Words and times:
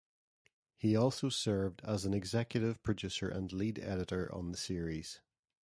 He 0.77 0.95
also 0.95 1.29
served 1.29 1.81
as 1.85 2.05
an 2.05 2.13
executive 2.15 2.81
producer 2.81 3.29
and 3.29 3.53
lead 3.53 3.77
editor 3.77 4.33
on 4.33 4.49
the 4.51 4.57
series. 4.57 5.21